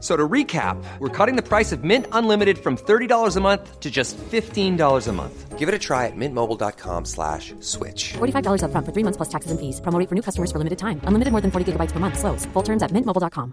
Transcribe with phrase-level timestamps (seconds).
[0.00, 3.80] F- So to recap, we're cutting the price of Mint Unlimited from $30 a month
[3.80, 5.58] to just $15 a month.
[5.58, 8.14] Give it a try at mintmobile.com slash switch.
[8.14, 9.78] $45 upfront for three months plus taxes and fees.
[9.82, 11.02] Promo rate for new customers for limited time.
[11.04, 12.18] Unlimited more than 40 gigabytes per month.
[12.18, 12.46] Slows.
[12.54, 13.52] Full terms at mintmobile.com.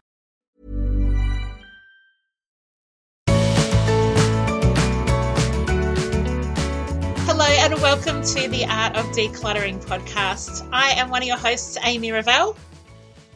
[7.27, 10.67] Hello and welcome to the Art of Decluttering podcast.
[10.71, 12.55] I am one of your hosts, Amy Revell.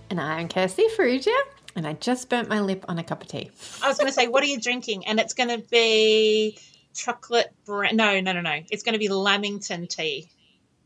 [0.10, 1.36] And I'm Kirsty Farrugia,
[1.76, 3.50] and I just burnt my lip on a cup of tea.
[3.84, 5.06] I was going to say, what are you drinking?
[5.08, 6.58] And it's going to be
[6.94, 7.52] chocolate.
[7.66, 8.60] Bra- no, no, no, no.
[8.70, 10.28] It's going to be Lamington tea,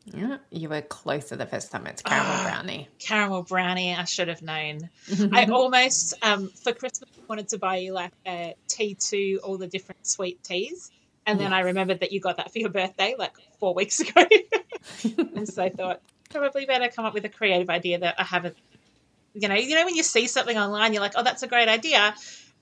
[0.06, 1.88] Yeah, you were closer the first time.
[1.88, 2.44] It's caramel Ah.
[2.44, 2.88] brownie.
[3.00, 3.96] caramel brownie.
[3.96, 4.90] I should have known.
[5.34, 9.66] I almost um, for Christmas wanted to buy you like a tea to all the
[9.68, 10.92] different sweet teas,
[11.26, 14.28] and then I remembered that you got that for your birthday like four weeks ago,
[15.36, 18.56] and so I thought probably better come up with a creative idea that I haven't.
[19.36, 21.68] You know, you know when you see something online, you're like, "Oh, that's a great
[21.68, 22.16] idea,"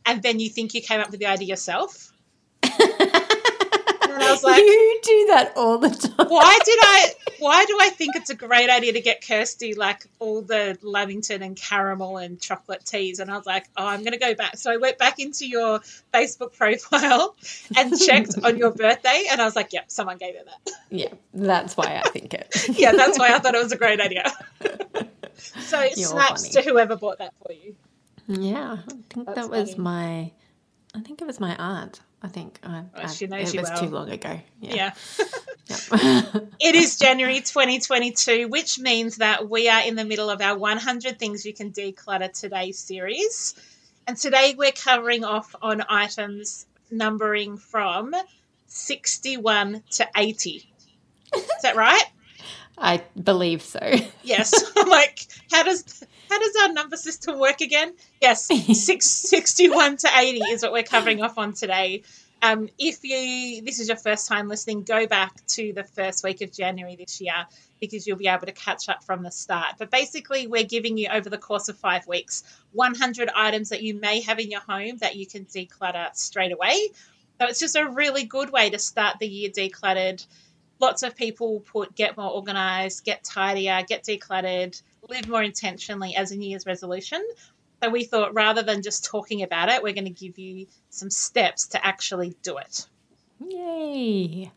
[0.05, 2.11] and then you think you came up with the idea yourself.
[2.63, 2.71] and
[4.23, 6.27] I was like, you do that all the time.
[6.27, 7.13] why did I?
[7.39, 11.43] Why do I think it's a great idea to get Kirsty like all the Lamington
[11.43, 13.19] and caramel and chocolate teas?
[13.19, 14.57] And I was like, oh, I'm going to go back.
[14.57, 15.79] So I went back into your
[16.13, 17.35] Facebook profile
[17.77, 20.73] and checked on your birthday, and I was like, yep, someone gave her that.
[20.89, 22.55] Yeah, that's why I think it.
[22.79, 24.31] yeah, that's why I thought it was a great idea.
[25.43, 26.63] So You're snaps funny.
[26.63, 27.75] to whoever bought that for you.
[28.27, 29.83] Yeah, I think That's that was funny.
[29.83, 30.31] my.
[30.95, 31.99] I think it was my aunt.
[32.21, 33.79] I think I, Oh, I- she knows it you was well.
[33.81, 34.39] too long ago.
[34.61, 34.75] Yeah.
[34.75, 34.91] Yeah.
[35.67, 36.23] Yeah.
[36.59, 41.17] It is January 2022, which means that we are in the middle of our 100
[41.17, 43.55] Things You Can Declutter Today series.
[44.05, 48.13] And today we're covering off on items numbering from
[48.67, 50.69] 61 to 80.
[51.35, 52.03] Is that right?
[52.83, 53.79] I believe so.
[54.25, 54.53] Yes.
[54.77, 55.19] I'm like,
[55.51, 57.93] how does how does our number system work again?
[58.21, 58.45] Yes,
[58.85, 62.03] six, 61 to 80 is what we're covering off on today.
[62.41, 66.41] Um, if you this is your first time listening, go back to the first week
[66.41, 67.45] of January this year
[67.79, 69.75] because you'll be able to catch up from the start.
[69.77, 73.93] But basically, we're giving you over the course of five weeks 100 items that you
[73.93, 76.89] may have in your home that you can declutter straight away.
[77.39, 80.25] So it's just a really good way to start the year decluttered.
[80.83, 86.33] Lots of people put get more organized, get tidier, get decluttered, live more intentionally as
[86.33, 87.25] a New Year's resolution.
[87.81, 91.09] So we thought rather than just talking about it, we're going to give you some
[91.09, 92.85] steps to actually do it.
[93.39, 94.51] Yay!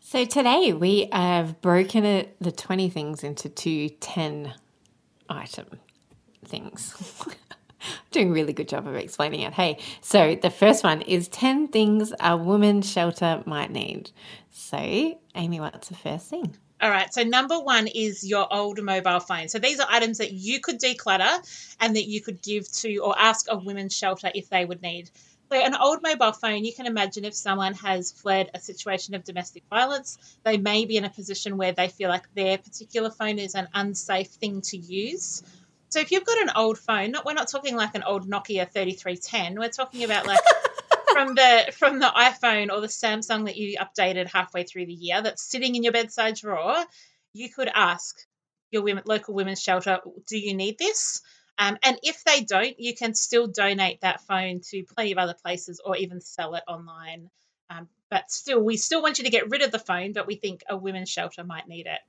[0.00, 4.54] So today we have broken it, the 20 things into two 10
[5.28, 5.66] item
[6.46, 6.94] things.
[8.10, 9.52] Doing a really good job of explaining it.
[9.52, 14.10] Hey, so the first one is 10 things a woman's shelter might need.
[14.50, 14.78] So,
[15.34, 16.56] Amy, what's the first thing?
[16.82, 17.14] All right.
[17.14, 19.48] So number one is your old mobile phone.
[19.48, 23.14] So these are items that you could declutter and that you could give to or
[23.16, 25.08] ask a women's shelter if they would need.
[25.52, 29.22] So an old mobile phone, you can imagine if someone has fled a situation of
[29.22, 33.38] domestic violence, they may be in a position where they feel like their particular phone
[33.38, 35.42] is an unsafe thing to use.
[35.92, 38.66] So if you've got an old phone, not we're not talking like an old Nokia
[38.66, 39.58] 3310.
[39.58, 40.40] We're talking about like
[41.12, 45.20] from the from the iPhone or the Samsung that you updated halfway through the year
[45.20, 46.82] that's sitting in your bedside drawer,
[47.34, 48.16] you could ask
[48.70, 51.20] your women, local women's shelter, "Do you need this?"
[51.58, 55.36] Um, and if they don't, you can still donate that phone to plenty of other
[55.44, 57.28] places or even sell it online.
[57.68, 60.36] Um, but still, we still want you to get rid of the phone, but we
[60.36, 62.00] think a women's shelter might need it.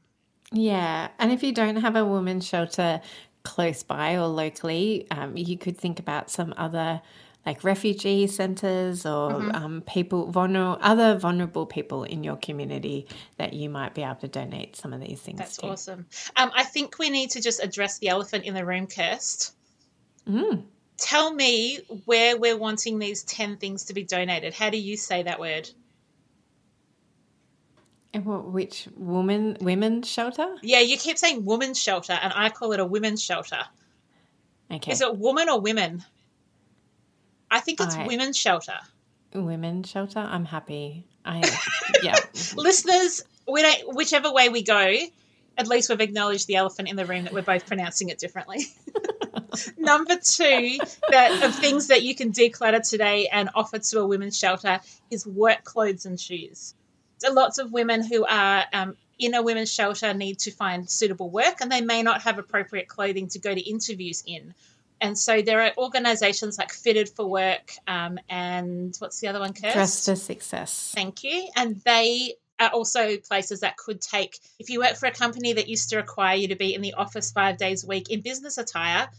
[0.53, 3.01] Yeah, and if you don't have a women's shelter
[3.43, 7.01] close by or locally, um, you could think about some other
[7.45, 13.05] like refugee centers or um, people vulnerable other vulnerable people in your community
[13.37, 15.67] that you might be able to donate some of these things That's to.
[15.67, 16.05] awesome.
[16.37, 19.51] Um, I think we need to just address the elephant in the room, Kirst.
[20.27, 20.63] Mm.
[20.97, 24.53] Tell me where we're wanting these 10 things to be donated.
[24.53, 25.69] How do you say that word?
[28.13, 30.55] And what- Which woman women's shelter?
[30.61, 33.59] Yeah, you keep saying women's shelter, and I call it a women's shelter.
[34.71, 36.03] Okay, Is it woman or women?
[37.49, 38.77] I think it's I- women's shelter.
[39.33, 40.19] women's shelter.
[40.19, 41.05] I'm happy.
[41.25, 41.41] I
[42.03, 42.17] yeah.
[42.55, 44.95] Listeners, we don't, whichever way we go,
[45.57, 48.65] at least we've acknowledged the elephant in the room that we're both pronouncing it differently.
[49.77, 50.77] Number two,
[51.11, 54.79] that of things that you can declutter today and offer to a women's shelter
[55.11, 56.73] is work clothes and shoes.
[57.31, 61.61] Lots of women who are um, in a women's shelter need to find suitable work,
[61.61, 64.53] and they may not have appropriate clothing to go to interviews in.
[65.01, 69.53] And so there are organisations like Fitted for Work um, and what's the other one,
[69.53, 69.73] Kirst?
[69.73, 70.93] Dress to success.
[70.95, 71.49] Thank you.
[71.57, 75.67] And they are also places that could take, if you work for a company that
[75.67, 78.57] used to require you to be in the office five days a week in business
[78.57, 79.09] attire,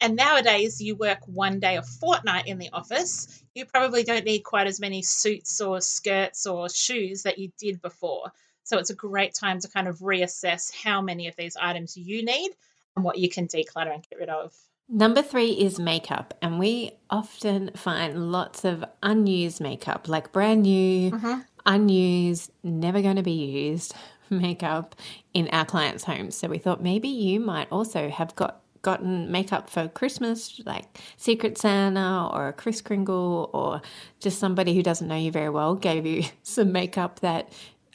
[0.00, 4.40] and nowadays you work one day a fortnight in the office, you probably don't need
[4.40, 8.32] quite as many suits or skirts or shoes that you did before.
[8.64, 12.24] So it's a great time to kind of reassess how many of these items you
[12.24, 12.50] need
[12.96, 14.52] and what you can declutter and get rid of.
[14.88, 21.10] Number three is makeup, and we often find lots of unused makeup, like brand new,
[21.10, 21.40] mm-hmm.
[21.64, 23.94] unused, never going to be used
[24.30, 24.94] makeup
[25.32, 26.36] in our clients' homes.
[26.36, 30.84] So we thought maybe you might also have got gotten makeup for Christmas, like
[31.16, 33.82] Secret Santa or a Kris Kringle, or
[34.20, 37.48] just somebody who doesn't know you very well gave you some makeup that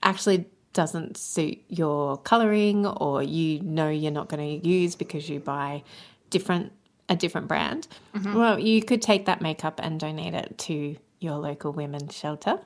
[0.04, 5.40] actually doesn't suit your coloring or you know you're not going to use because you
[5.40, 5.84] buy
[6.30, 6.72] different
[7.08, 7.88] a different brand.
[8.14, 8.36] Mm-hmm.
[8.36, 12.60] Well you could take that makeup and donate it to your local women's shelter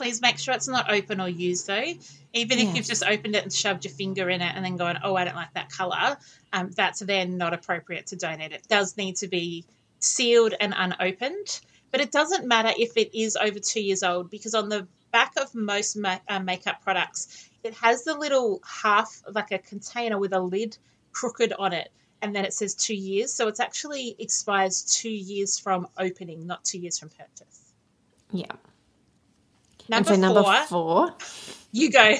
[0.00, 1.92] please make sure it's not open or used though.
[2.32, 4.98] Even if you've just opened it and shoved your finger in it and then gone,
[5.04, 6.16] oh, I don't like that color,
[6.54, 8.52] um, that's then not appropriate to donate.
[8.52, 9.66] It does need to be
[9.98, 11.60] sealed and unopened,
[11.90, 15.32] but it doesn't matter if it is over two years old because on the back
[15.36, 20.32] of most ma- uh, makeup products, it has the little half, like a container with
[20.32, 20.78] a lid
[21.12, 21.92] crooked on it.
[22.22, 23.34] And then it says two years.
[23.34, 27.74] So it's actually expires two years from opening, not two years from purchase.
[28.32, 28.52] yeah
[29.90, 31.14] Number, and so number four, four
[31.72, 32.14] you go.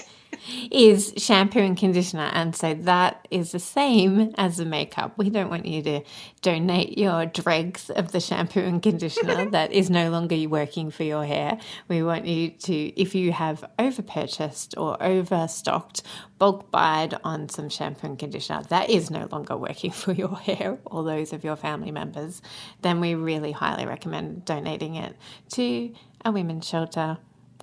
[0.72, 2.28] is shampoo and conditioner.
[2.32, 5.16] And so that is the same as the makeup.
[5.16, 6.00] We don't want you to
[6.42, 11.24] donate your dregs of the shampoo and conditioner that is no longer working for your
[11.24, 11.58] hair.
[11.86, 16.02] We want you to, if you have over purchased or overstocked,
[16.38, 20.78] bulk buyed on some shampoo and conditioner that is no longer working for your hair
[20.86, 22.42] or those of your family members,
[22.82, 25.14] then we really highly recommend donating it
[25.50, 25.94] to
[26.24, 27.18] a women's shelter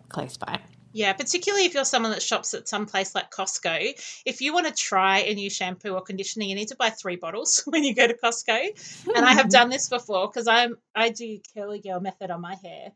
[0.09, 0.59] close by.
[0.93, 3.93] Yeah, particularly if you're someone that shops at some place like Costco.
[4.25, 7.17] If you want to try a new shampoo or conditioner, you need to buy three
[7.17, 9.07] bottles when you go to Costco.
[9.15, 12.55] And I have done this before because I'm I do curly girl method on my
[12.55, 12.93] hair.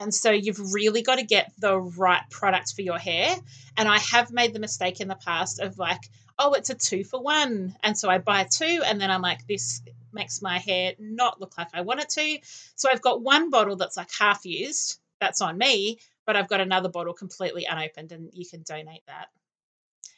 [0.00, 3.36] And so you've really got to get the right product for your hair.
[3.76, 6.00] And I have made the mistake in the past of like,
[6.36, 7.76] oh, it's a two for one.
[7.84, 9.80] And so I buy two and then I'm like, this
[10.12, 12.38] makes my hair not look like I want it to.
[12.74, 14.98] So I've got one bottle that's like half used.
[15.20, 19.28] That's on me but I've got another bottle completely unopened and you can donate that.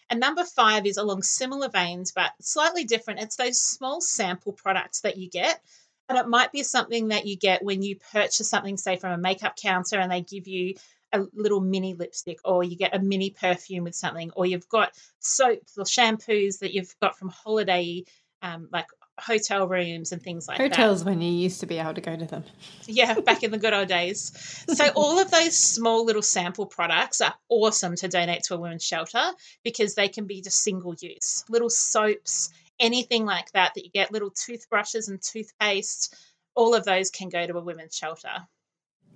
[0.08, 3.20] And number five is along similar veins, but slightly different.
[3.20, 5.60] It's those small sample products that you get.
[6.08, 9.18] And it might be something that you get when you purchase something, say, from a
[9.18, 10.74] makeup counter and they give you
[11.12, 14.92] a little mini lipstick, or you get a mini perfume with something, or you've got
[15.18, 18.04] soaps or shampoos that you've got from holiday,
[18.42, 18.86] um, like
[19.18, 20.70] hotel rooms and things like that.
[20.70, 22.44] Hotels when you used to be able to go to them.
[22.86, 24.32] Yeah, back in the good old days.
[24.68, 28.84] So all of those small little sample products are awesome to donate to a women's
[28.84, 29.32] shelter
[29.64, 31.44] because they can be just single use.
[31.48, 36.14] Little soaps, anything like that that you get, little toothbrushes and toothpaste,
[36.54, 38.46] all of those can go to a women's shelter.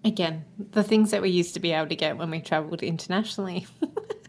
[0.02, 3.66] Again, the things that we used to be able to get when we travelled internationally.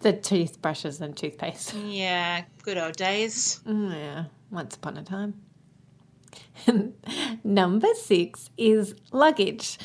[0.00, 1.74] the toothbrushes and toothpaste.
[1.86, 3.60] Yeah, good old days.
[3.66, 5.34] Mm, yeah, once upon a time.
[7.44, 9.78] Number six is luggage.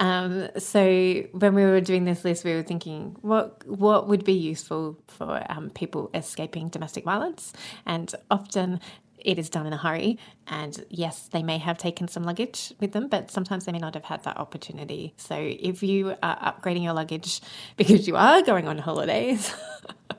[0.00, 4.32] Um, so when we were doing this list, we were thinking what what would be
[4.32, 7.52] useful for um, people escaping domestic violence,
[7.84, 8.80] and often
[9.20, 10.18] it is done in a hurry.
[10.46, 13.94] And yes, they may have taken some luggage with them, but sometimes they may not
[13.94, 15.14] have had that opportunity.
[15.16, 17.40] So if you are upgrading your luggage
[17.76, 19.54] because you are going on holidays,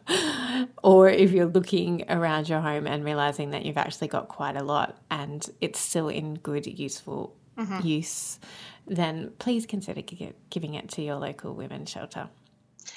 [0.84, 4.64] or if you're looking around your home and realizing that you've actually got quite a
[4.64, 7.86] lot and it's still in good, useful mm-hmm.
[7.86, 8.40] use,
[8.88, 10.02] then please consider
[10.50, 12.30] giving it to your local women's shelter.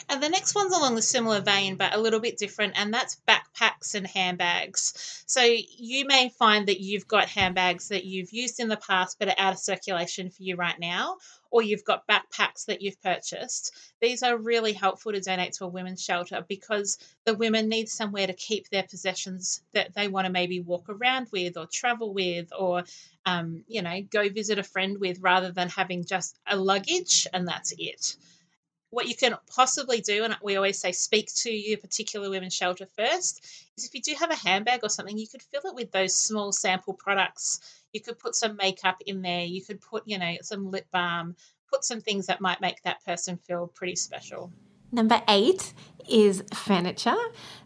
[0.09, 3.21] And the next one's along the similar vein, but a little bit different, and that's
[3.29, 5.25] backpacks and handbags.
[5.27, 9.29] So you may find that you've got handbags that you've used in the past but
[9.29, 11.17] are out of circulation for you right now,
[11.51, 13.75] or you've got backpacks that you've purchased.
[14.01, 18.27] These are really helpful to donate to a women's shelter because the women need somewhere
[18.27, 22.53] to keep their possessions that they want to maybe walk around with or travel with
[22.59, 22.85] or
[23.27, 27.47] um, you know go visit a friend with rather than having just a luggage and
[27.47, 28.17] that's it
[28.93, 32.85] what you can possibly do, and we always say speak to your particular women's shelter
[32.85, 33.43] first,
[33.79, 36.15] is if you do have a handbag or something, you could fill it with those
[36.15, 37.83] small sample products.
[37.95, 41.37] You could put some makeup in there, you could put, you know, some lip balm,
[41.71, 44.53] put some things that might make that person feel pretty special.
[44.93, 45.73] Number eight
[46.07, 47.17] is furniture.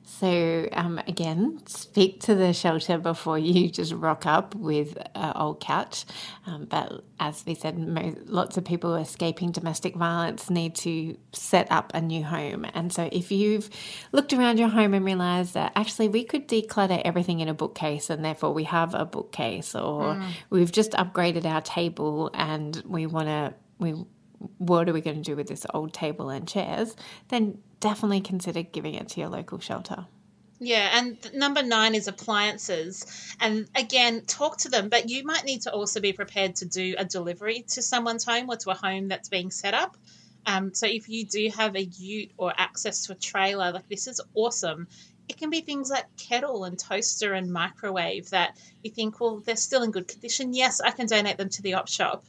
[0.09, 5.59] So, um, again, speak to the shelter before you just rock up with an old
[5.59, 6.05] couch.
[6.47, 11.71] Um, but as we said, most, lots of people escaping domestic violence need to set
[11.73, 12.65] up a new home.
[12.73, 13.69] And so, if you've
[14.13, 18.09] looked around your home and realized that actually we could declutter everything in a bookcase
[18.09, 20.25] and therefore we have a bookcase, or mm.
[20.51, 23.95] we've just upgraded our table and we want to, we
[24.59, 26.95] what are we going to do with this old table and chairs,
[27.29, 30.07] then definitely consider giving it to your local shelter.
[30.59, 33.35] Yeah, and number nine is appliances.
[33.40, 36.95] And again, talk to them, but you might need to also be prepared to do
[36.97, 39.97] a delivery to someone's home or to a home that's being set up.
[40.47, 44.07] Um, so if you do have a ute or access to a trailer, like this
[44.07, 44.87] is awesome.
[45.28, 49.57] It can be things like kettle and toaster and microwave that you think, well, they're
[49.57, 50.55] still in good condition.
[50.55, 52.25] Yes, I can donate them to the op shop,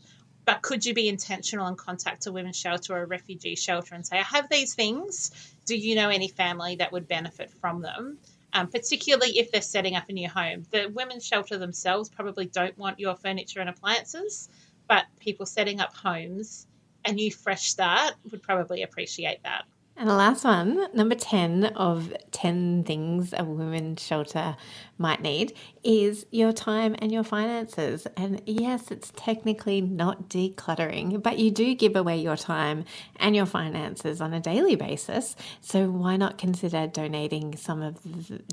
[0.48, 4.08] but could you be intentional and contact a women's shelter or a refugee shelter and
[4.08, 5.30] say, I have these things.
[5.66, 8.18] Do you know any family that would benefit from them?
[8.54, 10.64] Um, particularly if they're setting up a new home.
[10.72, 14.48] The women's shelter themselves probably don't want your furniture and appliances,
[14.88, 16.66] but people setting up homes,
[17.04, 19.66] a new fresh start, would probably appreciate that.
[20.00, 24.56] And the last one, number 10 of 10 things a women's shelter
[25.00, 28.06] might need, is your time and your finances.
[28.16, 32.86] And yes, it's technically not decluttering, but you do give away your time
[33.16, 35.36] and your finances on a daily basis.
[35.62, 37.98] So why not consider donating some of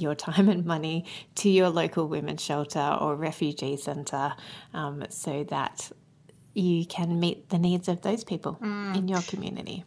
[0.01, 4.33] your time and money to your local women's shelter or refugee centre
[4.73, 5.93] um, so that
[6.55, 8.97] you can meet the needs of those people mm.
[8.97, 9.85] in your community?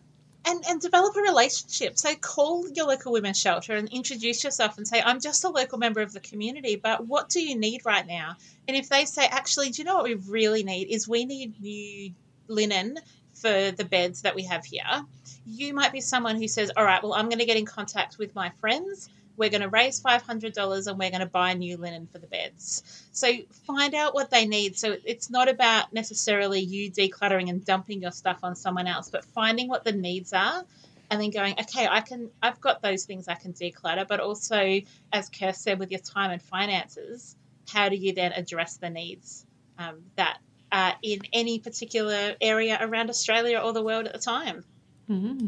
[0.47, 1.97] And, and develop a relationship.
[1.97, 5.77] So call your local women's shelter and introduce yourself and say, I'm just a local
[5.77, 8.35] member of the community, but what do you need right now?
[8.67, 11.61] And if they say, actually, do you know what we really need is we need
[11.61, 12.11] new
[12.47, 12.97] linen
[13.33, 15.05] for the beds that we have here.
[15.45, 18.17] You might be someone who says, all right, well, I'm going to get in contact
[18.17, 22.07] with my friends we're going to raise $500 and we're going to buy new linen
[22.11, 22.83] for the beds.
[23.11, 23.31] So
[23.67, 24.77] find out what they need.
[24.77, 29.23] So it's not about necessarily you decluttering and dumping your stuff on someone else, but
[29.23, 30.63] finding what the needs are
[31.09, 34.81] and then going, okay, I can, I've got those things I can declutter, but also,
[35.13, 37.35] as Kirst said, with your time and finances,
[37.69, 39.45] how do you then address the needs
[39.77, 40.39] um, that
[40.71, 44.63] are in any particular area around Australia or the world at the time?
[45.09, 45.47] Mm-hmm.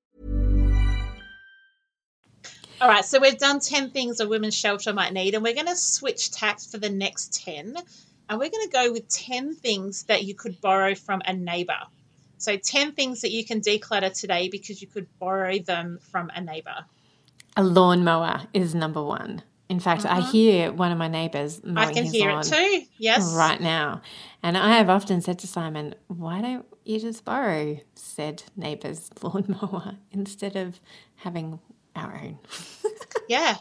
[2.81, 5.67] All right, so we've done 10 things a women's shelter might need, and we're going
[5.67, 7.77] to switch tacks for the next 10.
[8.27, 11.77] And we're going to go with 10 things that you could borrow from a neighbour.
[12.39, 16.41] So, 10 things that you can declutter today because you could borrow them from a
[16.41, 16.73] neighbor.
[17.55, 19.43] A lawnmower is number one.
[19.69, 21.77] In fact, I hear one of my neighbours mowing Mm-hmm.
[21.77, 22.81] I can his hear lawn it too.
[22.97, 23.31] Yes.
[23.35, 24.01] right now,
[24.41, 29.97] and I have often said to Simon, "Why don't you just borrow said neighbour's lawnmower
[30.11, 30.81] instead of
[31.17, 31.59] having
[31.95, 32.39] our own?"
[33.27, 33.55] Yeah.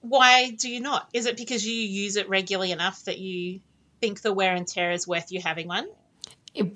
[0.00, 1.08] Why do you not?
[1.12, 3.60] Is it because you use it regularly enough that you
[4.00, 5.88] think the wear and tear is worth you having one?
[6.54, 6.68] If-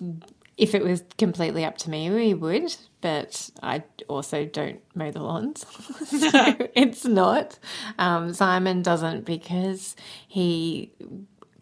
[0.57, 5.23] if it was completely up to me, we would, but I also don't mow the
[5.23, 5.65] lawns.
[6.07, 6.29] so
[6.75, 7.59] it's not.
[7.99, 9.97] Um, Simon doesn't because
[10.29, 10.91] he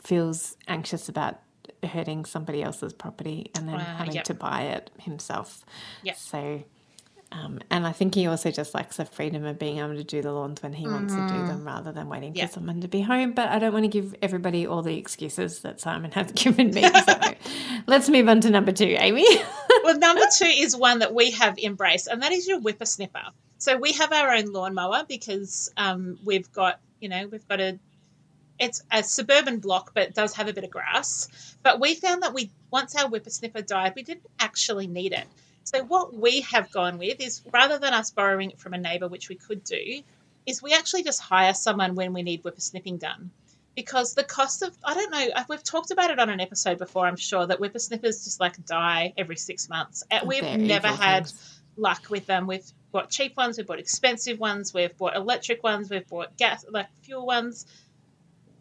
[0.02, 1.38] feels anxious about
[1.84, 4.24] hurting somebody else's property and then Ah, having yep.
[4.24, 5.64] to buy it himself.
[6.02, 6.16] Yep.
[6.16, 6.64] So,
[7.30, 10.22] um, and I think he also just likes the freedom of being able to do
[10.22, 12.46] the lawns when he wants to do them rather than waiting Yeah.
[12.46, 13.32] for someone to be home.
[13.32, 16.82] But I don't want to give everybody all the excuses that Simon has given me.
[16.82, 17.20] So
[17.86, 19.26] let's move on to number two, Amy.
[19.84, 23.30] well, number two is one that we have embraced, and that is your whippersnipper.
[23.58, 27.78] So we have our own lawnmower because um, we've got, you know, we've got a,
[28.58, 31.56] it's a suburban block, but it does have a bit of grass.
[31.62, 35.26] But we found that we, once our whippersnipper died, we didn't actually need it.
[35.70, 39.06] So what we have gone with is rather than us borrowing it from a neighbour,
[39.06, 40.02] which we could do,
[40.46, 43.30] is we actually just hire someone when we need whippersnipping done.
[43.76, 46.78] Because the cost of, I don't know, uh, we've talked about it on an episode
[46.78, 50.04] before, I'm sure, that whippersnippers just like die every six months.
[50.10, 51.60] And we've They're never had things.
[51.76, 52.46] luck with them.
[52.46, 56.64] We've bought cheap ones, we've bought expensive ones, we've bought electric ones, we've bought gas,
[56.70, 57.66] like fuel ones.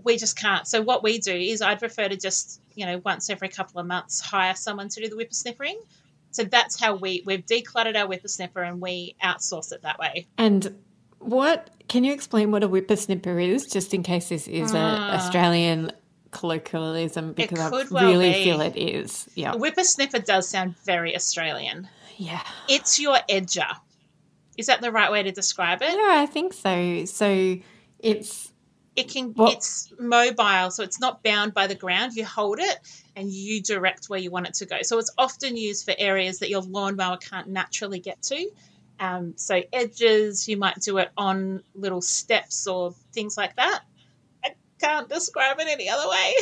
[0.04, 0.68] We just can't.
[0.68, 3.88] So what we do is I'd prefer to just, you know, once every couple of
[3.88, 5.78] months hire someone to do the whippersnippering.
[6.38, 10.28] So that's how we we've decluttered our whippersnipper and we outsource it that way.
[10.38, 10.78] And
[11.18, 15.16] what can you explain what a whippersnipper is, just in case this is a ah.
[15.16, 15.92] Australian
[16.30, 17.34] colloquialism?
[17.34, 18.44] Because I well really be.
[18.44, 19.28] feel it is.
[19.34, 21.90] Yeah, A whippersnipper does sound very Australian.
[22.18, 23.76] yeah, It's your edger.
[24.60, 25.90] Is that the right way to describe it?
[25.90, 26.22] yeah.
[26.22, 27.06] I think so.
[27.06, 27.58] So
[27.98, 28.54] it's
[28.98, 32.16] It can Well- it's mobile, so it's not bound by the ground.
[32.16, 32.80] You hold it
[33.16, 34.78] and you direct where you want it to go.
[34.82, 38.50] So it's often used for areas that your lawnmower can't naturally get to.
[39.00, 43.82] Um, so edges, you might do it on little steps or things like that.
[44.44, 46.34] I can't describe it any other way.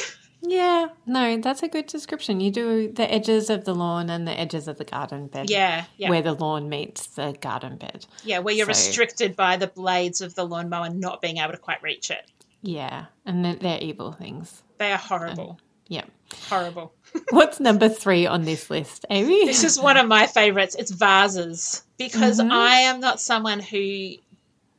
[0.41, 0.87] yeah.
[1.05, 2.39] No, that's a good description.
[2.39, 5.49] You do the edges of the lawn and the edges of the garden bed.
[5.49, 6.09] Yeah, yeah.
[6.09, 8.05] Where the lawn meets the garden bed.
[8.23, 11.57] Yeah, where you're So- restricted by the blades of the lawnmower not being able to
[11.57, 12.25] quite reach it.
[12.65, 14.63] Yeah, and they're, they're evil things.
[14.79, 15.59] They are horrible.
[15.87, 16.05] Yeah.
[16.49, 16.93] horrible.
[17.29, 19.45] What's number three on this list, Amy?
[19.45, 20.75] This is one of my favorites.
[20.75, 24.13] It's vases because I am not someone who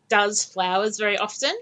[0.09, 1.55] does flowers very often.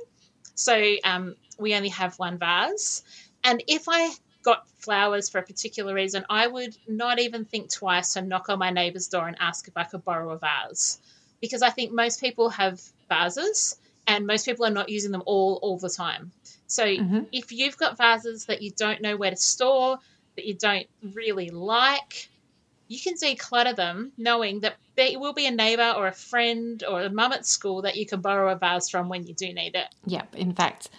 [0.55, 3.03] So um, we only have one vase.
[3.45, 4.11] And if I
[4.43, 8.59] got flowers for a particular reason, I would not even think twice to knock on
[8.59, 10.99] my neighbour's door and ask if I could borrow a vase.
[11.43, 15.59] Because I think most people have vases and most people are not using them all
[15.63, 16.33] all the time.
[16.67, 16.85] So
[17.33, 19.99] if you've got vases that you don't know where to store,
[20.37, 22.29] that you don't really like,
[22.89, 27.03] you can declutter them knowing that there will be a neighbour or a friend or
[27.03, 29.75] a mum at school that you can borrow a vase from when you do need
[29.75, 29.87] it.
[30.07, 30.37] Yep.
[30.37, 30.91] In fact,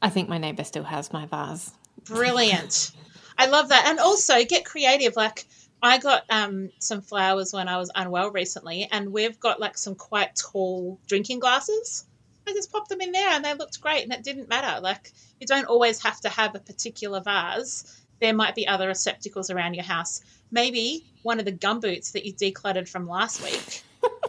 [0.00, 1.72] I think my neighbour still has my vase.
[2.04, 2.92] Brilliant.
[3.36, 3.86] I love that.
[3.86, 5.16] And also get creative.
[5.16, 5.46] Like
[5.82, 9.94] I got um, some flowers when I was unwell recently, and we've got like some
[9.94, 12.04] quite tall drinking glasses.
[12.48, 14.80] I just popped them in there and they looked great, and it didn't matter.
[14.80, 18.00] Like you don't always have to have a particular vase.
[18.20, 20.22] There might be other receptacles around your house.
[20.50, 23.82] Maybe one of the gumboots that you decluttered from last week,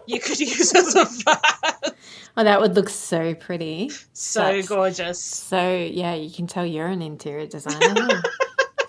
[0.05, 1.93] you could use as a vase.
[2.37, 3.91] Oh, that would look so pretty.
[4.13, 5.23] So That's- gorgeous.
[5.23, 8.21] So yeah, you can tell you're an interior designer.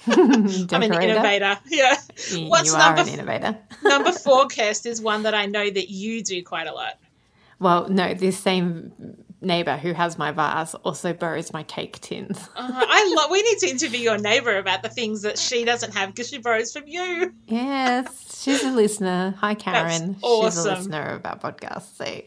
[0.06, 1.58] I'm an innovator.
[1.66, 1.96] Yeah.
[2.30, 3.58] You, What's you are number an innovator.
[3.82, 6.98] Number four, Kirst, is one that I know that you do quite a lot.
[7.61, 8.92] Well, no, this same
[9.42, 12.49] neighbour who has my vase also borrows my cake tins.
[12.57, 13.31] Uh, I love.
[13.31, 16.38] We need to interview your neighbour about the things that she doesn't have because she
[16.38, 17.33] borrows from you.
[17.46, 19.35] Yes, she's a listener.
[19.38, 20.14] Hi, Karen.
[20.14, 20.51] She's awesome.
[20.51, 21.96] She's a listener of our podcast.
[21.96, 22.23] So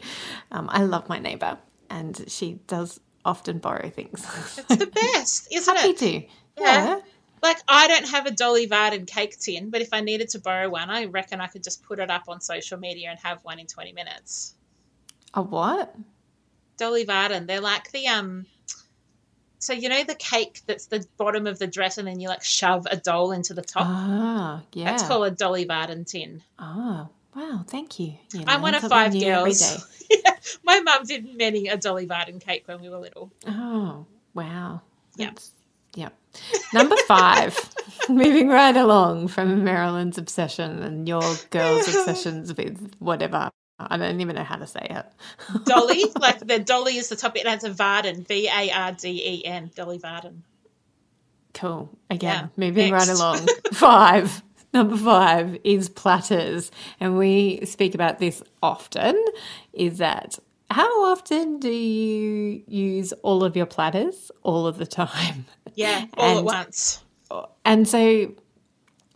[0.50, 4.24] um, I love my neighbour, and she does often borrow things.
[4.58, 5.98] It's the best, isn't Happy it?
[5.98, 6.12] to.
[6.12, 6.26] Yeah.
[6.58, 7.00] Yeah.
[7.42, 10.68] Like I don't have a Dolly Varden cake tin, but if I needed to borrow
[10.68, 13.58] one, I reckon I could just put it up on social media and have one
[13.60, 14.54] in twenty minutes.
[15.34, 15.94] A what?
[16.76, 18.46] Dolly Varden, they're like the um.
[19.58, 22.42] So you know the cake that's the bottom of the dress, and then you like
[22.42, 23.86] shove a doll into the top.
[23.86, 24.84] Ah, yeah.
[24.84, 26.42] That's called a Dolly Varden tin.
[26.58, 27.64] Oh, wow.
[27.66, 28.14] Thank you.
[28.32, 30.06] You I'm one of five girls.
[30.10, 33.32] yeah, my mum did many a Dolly Varden cake when we were little.
[33.46, 34.82] Oh, wow.
[35.16, 35.52] That's
[35.96, 36.12] Yep.
[36.72, 37.56] Number five,
[38.08, 43.50] moving right along from Marilyn's obsession and your girl's obsessions with whatever.
[43.78, 45.06] I don't even know how to say it.
[45.64, 49.22] Dolly, like the Dolly is the topic, and it's a Varden, V A R D
[49.42, 50.44] E N, Dolly Varden.
[51.54, 51.88] Cool.
[52.10, 53.08] Again, Yeah, moving next.
[53.08, 53.46] right along.
[53.72, 54.42] five.
[54.72, 56.70] Number five is platters.
[56.98, 59.22] And we speak about this often.
[59.72, 60.38] Is that
[60.70, 65.46] how often do you use all of your platters all of the time?
[65.76, 67.04] Yeah, all at once.
[67.64, 68.34] And so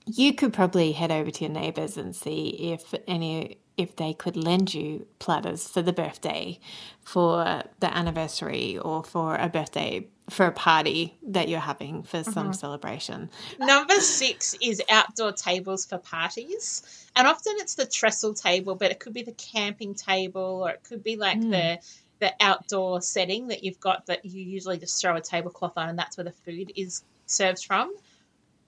[0.07, 4.37] you could probably head over to your neighbors and see if any if they could
[4.37, 6.59] lend you platters for the birthday,
[7.01, 12.49] for the anniversary, or for a birthday for a party that you're having for some
[12.49, 12.53] mm-hmm.
[12.53, 13.31] celebration.
[13.59, 17.09] Number six is outdoor tables for parties.
[17.17, 20.83] And often it's the trestle table, but it could be the camping table or it
[20.85, 21.99] could be like the mm.
[22.19, 25.99] the outdoor setting that you've got that you usually just throw a tablecloth on and
[25.99, 27.95] that's where the food is served from.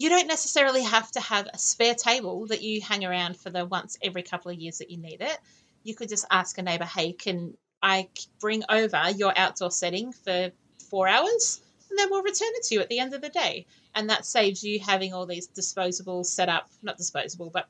[0.00, 3.64] You don't necessarily have to have a spare table that you hang around for the
[3.64, 5.38] once every couple of years that you need it.
[5.84, 8.08] You could just ask a neighbor, hey, can I
[8.40, 10.50] bring over your outdoor setting for
[10.88, 11.60] four hours?
[11.88, 14.24] And then we'll return it to you at the end of the day and that
[14.24, 17.68] saves you having all these disposable set up not disposable but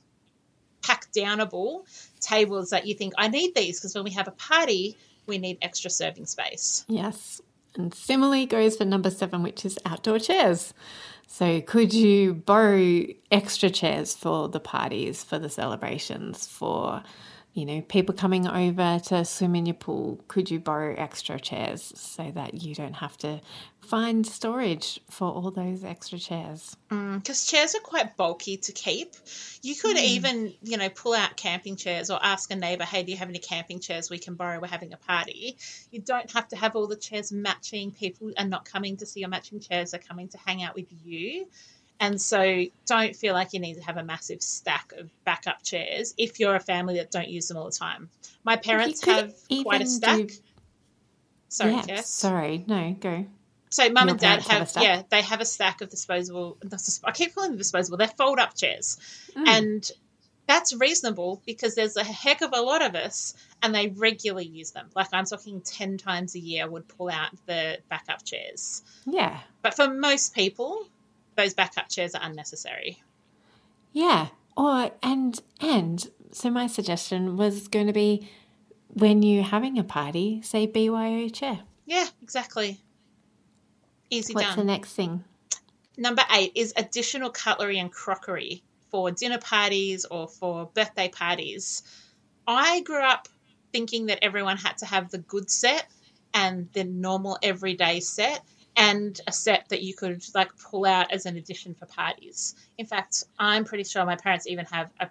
[0.82, 1.82] pack downable
[2.20, 5.58] tables that you think i need these because when we have a party we need
[5.62, 7.40] extra serving space Yes.
[7.76, 10.74] And similarly goes for number seven, which is outdoor chairs.
[11.32, 17.04] So, could you borrow extra chairs for the parties, for the celebrations, for
[17.52, 20.22] you know people coming over to swim in your pool?
[20.28, 23.40] Could you borrow extra chairs so that you don't have to
[23.80, 26.76] find storage for all those extra chairs?
[26.90, 29.14] Mm, because chairs are quite bulky to keep.
[29.62, 30.04] You could hmm.
[30.04, 33.28] even you know pull out camping chairs or ask a neighbor hey do you have
[33.28, 34.60] any camping chairs we can borrow?
[34.60, 35.56] We're having a party.
[35.90, 37.90] You don't have to have all the chairs matching.
[37.90, 39.90] People are not coming to see your matching chairs.
[39.90, 41.46] They're coming to hang out with you
[42.00, 46.14] and so don't feel like you need to have a massive stack of backup chairs
[46.18, 48.08] if you're a family that don't use them all the time
[48.44, 49.32] my parents have
[49.62, 50.28] quite a stack do-
[51.48, 52.08] sorry yeah, Jess.
[52.10, 53.26] Sorry, no, go.
[53.70, 56.58] So mum Your and dad have have, yeah, they have a stack of disposable.
[57.04, 57.98] I keep calling them disposable.
[57.98, 58.98] They're fold up chairs,
[59.36, 59.46] Mm.
[59.46, 59.90] and
[60.48, 64.72] that's reasonable because there's a heck of a lot of us, and they regularly use
[64.72, 64.90] them.
[64.96, 68.82] Like I'm talking ten times a year would pull out the backup chairs.
[69.06, 70.84] Yeah, But for most people,
[71.40, 73.02] those backup chairs are unnecessary.
[73.92, 74.28] Yeah.
[74.56, 78.28] Or and and so my suggestion was going to be
[78.88, 81.60] when you're having a party, say BYO chair.
[81.86, 82.78] Yeah, exactly.
[84.10, 84.58] Easy What's done.
[84.58, 85.24] the next thing?
[85.96, 91.82] Number eight is additional cutlery and crockery for dinner parties or for birthday parties.
[92.46, 93.28] I grew up
[93.72, 95.86] thinking that everyone had to have the good set
[96.34, 98.44] and the normal everyday set
[98.80, 102.54] and a set that you could like pull out as an addition for parties.
[102.78, 105.10] In fact, I'm pretty sure my parents even have a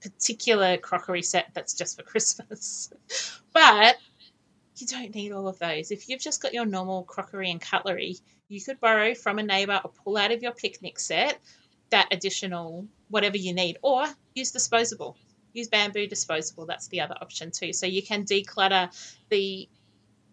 [0.00, 2.90] particular crockery set that's just for Christmas.
[3.52, 3.98] but
[4.78, 5.90] you don't need all of those.
[5.90, 8.16] If you've just got your normal crockery and cutlery,
[8.48, 11.38] you could borrow from a neighbor or pull out of your picnic set
[11.90, 15.18] that additional whatever you need or use disposable.
[15.52, 16.64] Use bamboo disposable.
[16.64, 17.74] That's the other option too.
[17.74, 18.88] So you can declutter
[19.28, 19.68] the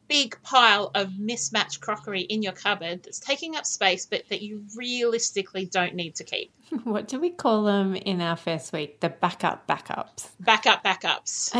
[0.08, 4.64] big pile of mismatched crockery in your cupboard that's taking up space but that you
[4.76, 6.52] realistically don't need to keep.
[6.84, 9.00] What do we call them in our first week?
[9.00, 10.28] The backup backups.
[10.42, 11.52] Backup backups.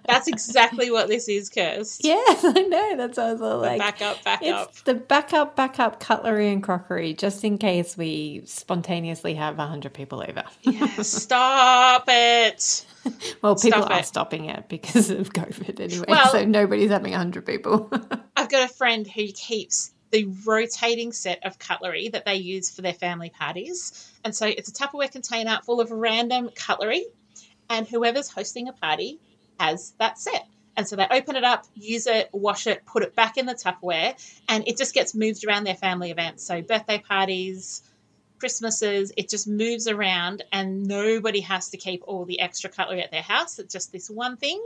[0.06, 2.00] That's exactly what this is, Kirst.
[2.02, 2.96] Yes, I know.
[2.96, 3.78] That's what I was all The like.
[3.78, 4.68] backup backup.
[4.70, 10.22] It's the backup backup cutlery and crockery, just in case we spontaneously have hundred people
[10.26, 10.44] over.
[10.62, 12.84] Yeah, stop it.
[13.42, 14.06] Well, people Stop are it.
[14.06, 17.90] stopping it because of COVID anyway, Well- so nobody's having hundred people.
[18.36, 22.82] I've got a friend who keeps the rotating set of cutlery that they use for
[22.82, 24.12] their family parties.
[24.24, 27.04] And so it's a Tupperware container full of random cutlery,
[27.68, 29.20] and whoever's hosting a party
[29.58, 30.46] has that set.
[30.76, 33.54] And so they open it up, use it, wash it, put it back in the
[33.54, 34.14] Tupperware,
[34.48, 36.44] and it just gets moved around their family events.
[36.44, 37.82] So birthday parties,
[38.40, 43.10] Christmases, it just moves around, and nobody has to keep all the extra cutlery at
[43.10, 43.58] their house.
[43.58, 44.64] It's just this one thing,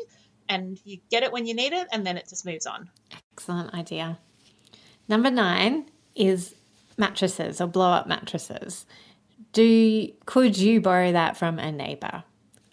[0.48, 2.88] and you get it when you need it, and then it just moves on.
[3.32, 4.18] Excellent idea.
[5.08, 6.54] Number nine is
[6.96, 8.86] mattresses or blow up mattresses.
[9.52, 12.24] Do could you borrow that from a neighbor?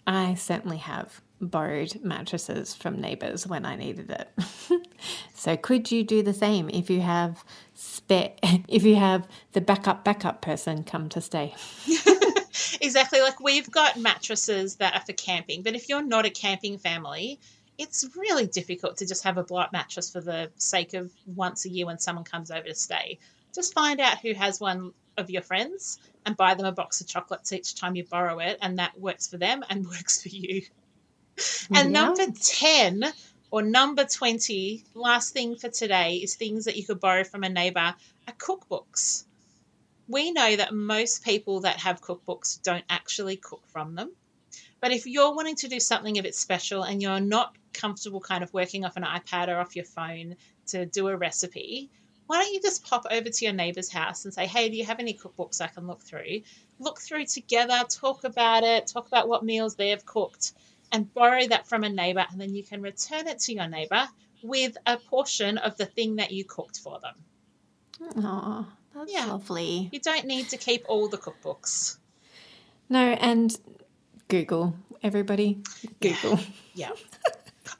[0.06, 4.30] I certainly have borrowed mattresses from neighbors when I needed it.
[5.34, 8.32] so could you do the same if you have spare
[8.68, 11.54] if you have the backup backup person come to stay?
[12.82, 13.20] Exactly.
[13.20, 17.38] Like we've got mattresses that are for camping, but if you're not a camping family,
[17.78, 21.68] it's really difficult to just have a blow mattress for the sake of once a
[21.70, 23.18] year when someone comes over to stay.
[23.54, 27.06] just find out who has one of your friends and buy them a box of
[27.06, 30.62] chocolates each time you borrow it, and that works for them and works for you.
[31.74, 31.92] And Yeah.
[31.92, 33.04] number 10
[33.50, 37.48] or number 20, last thing for today is things that you could borrow from a
[37.48, 37.94] neighbor
[38.26, 39.24] are cookbooks.
[40.08, 44.16] We know that most people that have cookbooks don't actually cook from them.
[44.80, 48.44] But if you're wanting to do something a bit special and you're not comfortable kind
[48.44, 50.36] of working off an iPad or off your phone
[50.68, 51.90] to do a recipe,
[52.26, 54.84] why don't you just pop over to your neighbor's house and say, hey, do you
[54.84, 56.42] have any cookbooks I can look through?
[56.78, 60.52] Look through together, talk about it, talk about what meals they have cooked,
[60.92, 62.24] and borrow that from a neighbor.
[62.30, 64.06] And then you can return it to your neighbor
[64.42, 67.14] with a portion of the thing that you cooked for them.
[68.16, 69.26] Oh, that's Yeah.
[69.26, 69.88] lovely.
[69.92, 71.96] You don't need to keep all the cookbooks.
[72.88, 73.56] No, and
[74.28, 75.58] Google, everybody,
[76.00, 76.38] Google.
[76.74, 76.90] Yeah.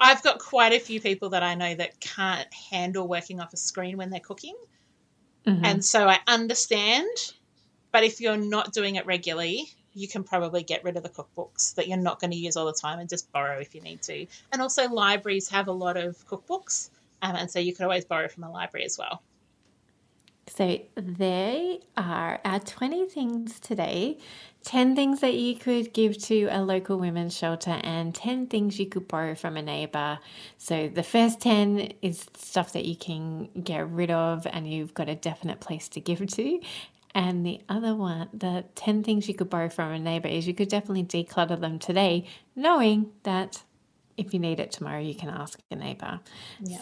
[0.01, 3.57] I've got quite a few people that I know that can't handle working off a
[3.57, 4.57] screen when they're cooking.
[5.47, 5.65] Mm-hmm.
[5.65, 7.09] And so I understand,
[7.91, 11.75] but if you're not doing it regularly, you can probably get rid of the cookbooks
[11.75, 14.03] that you're not going to use all the time and just borrow if you need
[14.03, 14.27] to.
[14.53, 16.91] And also, libraries have a lot of cookbooks,
[17.23, 19.23] um, and so you could always borrow from a library as well.
[20.49, 24.19] So they are our 20 things today
[24.65, 28.87] 10 things that you could give to a local women's shelter, and 10 things you
[28.87, 30.19] could borrow from a neighbor.
[30.59, 35.09] So the first 10 is stuff that you can get rid of and you've got
[35.09, 36.61] a definite place to give to.
[37.15, 40.55] And the other one, the 10 things you could borrow from a neighbor, is you
[40.55, 43.63] could definitely declutter them today, knowing that
[44.17, 46.21] if you need it tomorrow, you can ask a neighbor.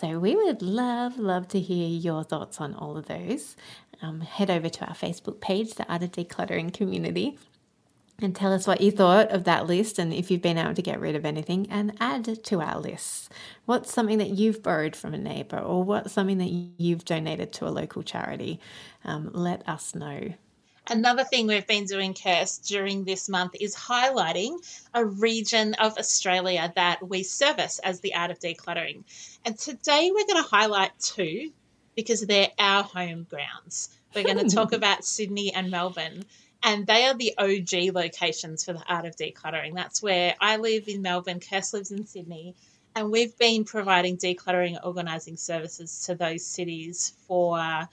[0.01, 3.57] So we would love, love to hear your thoughts on all of those.
[4.03, 7.39] Um, head over to our Facebook page, the Art of Decluttering Community,
[8.23, 10.83] and tell us what you thought of that list and if you've been able to
[10.83, 13.29] get rid of anything and add to our lists.
[13.65, 17.69] What's something that you've borrowed from a neighbour or what's something that you've donated to
[17.69, 18.61] a local charity?
[19.05, 20.35] Um, let us know.
[20.89, 24.59] Another thing we've been doing, Kirst, during this month is highlighting
[24.93, 29.05] a region of Australia that we service as the Art of Decluttering.
[29.45, 31.53] And today we're going to highlight two
[31.95, 33.91] because they're our home grounds.
[34.15, 36.25] We're going to talk about Sydney and Melbourne.
[36.63, 39.75] And they are the OG locations for the Art of Decluttering.
[39.75, 42.55] That's where I live in Melbourne, Kirst lives in Sydney.
[42.95, 47.89] And we've been providing decluttering and organising services to those cities for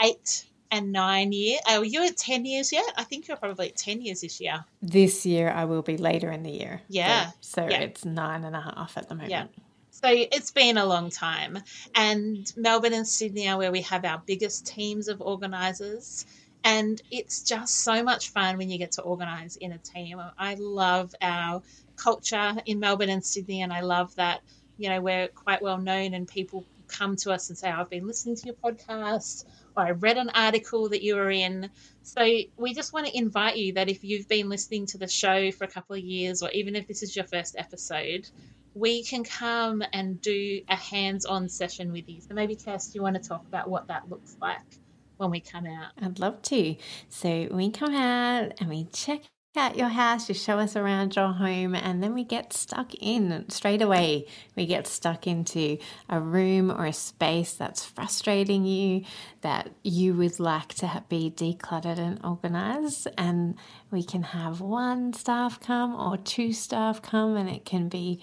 [0.00, 1.60] eight and nine years.
[1.68, 2.84] Are you at 10 years yet?
[2.96, 4.64] I think you're probably at 10 years this year.
[4.82, 6.82] This year I will be later in the year.
[6.88, 7.30] Yeah.
[7.40, 7.80] So, so Yeah.
[7.80, 9.30] it's nine and a half at the moment.
[9.30, 9.46] Yeah.
[9.90, 11.58] So it's been a long time.
[11.94, 16.26] And Melbourne and Sydney are where we have our biggest teams of organisers.
[16.68, 20.20] And it's just so much fun when you get to organise in a team.
[20.36, 21.62] I love our
[21.94, 24.40] culture in Melbourne and Sydney, and I love that,
[24.76, 28.04] you know, we're quite well known and people come to us and say, I've been
[28.04, 29.44] listening to your podcast
[29.76, 31.70] or I read an article that you were in.
[32.02, 32.24] So
[32.56, 35.62] we just want to invite you that if you've been listening to the show for
[35.62, 38.28] a couple of years, or even if this is your first episode,
[38.74, 42.20] we can come and do a hands-on session with you.
[42.22, 44.80] So maybe, Kirst, you want to talk about what that looks like
[45.16, 45.92] when we come out?
[46.00, 46.76] I'd love to.
[47.08, 49.22] So we come out and we check
[49.56, 53.48] out your house, you show us around your home, and then we get stuck in
[53.48, 54.26] straight away.
[54.54, 59.04] We get stuck into a room or a space that's frustrating you,
[59.40, 63.08] that you would like to be decluttered and organized.
[63.16, 63.56] And
[63.90, 68.22] we can have one staff come or two staff come, and it can be,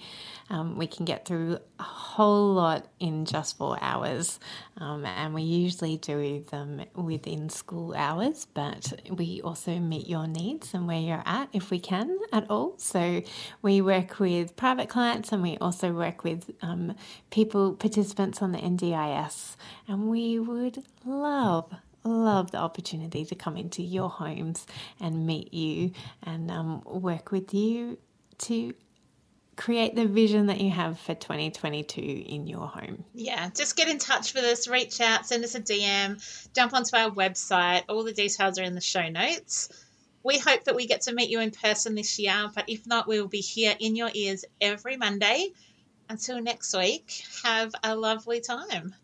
[0.50, 4.38] um, we can get through a whole lot in just four hours.
[4.78, 10.74] Um, and we usually do them within school hours, but we also meet your needs
[10.74, 12.74] and where you're at if we can at all.
[12.78, 13.22] So
[13.62, 16.96] we work with private clients and we also work with um,
[17.30, 19.56] people, participants on the NDIS,
[19.86, 21.72] and we would love
[22.06, 24.66] love the opportunity to come into your homes
[25.00, 25.90] and meet you
[26.22, 27.96] and um, work with you
[28.36, 28.74] to
[29.56, 33.04] create the vision that you have for 2022 in your home.
[33.14, 36.20] Yeah, just get in touch with us, reach out, send us a DM,
[36.54, 37.84] jump onto our website.
[37.88, 39.68] All the details are in the show notes.
[40.22, 43.06] We hope that we get to meet you in person this year, but if not,
[43.06, 45.50] we will be here in your ears every Monday.
[46.08, 48.94] Until next week, have a lovely time.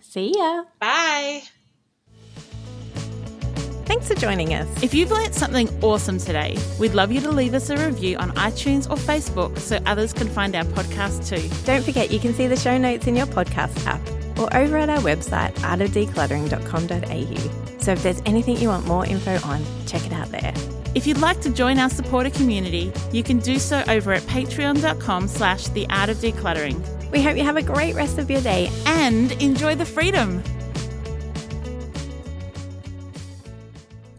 [0.00, 0.64] See ya.
[0.78, 1.42] Bye.
[3.94, 4.66] Thanks for joining us.
[4.82, 8.32] If you've learnt something awesome today, we'd love you to leave us a review on
[8.32, 11.48] iTunes or Facebook so others can find our podcast too.
[11.64, 14.00] Don't forget you can see the show notes in your podcast app
[14.36, 17.80] or over at our website, artofdecluttering.com.au.
[17.80, 20.52] So if there's anything you want more info on, check it out there.
[20.96, 25.28] If you'd like to join our supporter community, you can do so over at patreon.com
[25.28, 26.84] slash the art of decluttering.
[27.12, 30.42] We hope you have a great rest of your day And enjoy the freedom!